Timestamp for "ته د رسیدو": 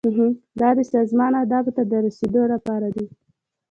1.77-2.43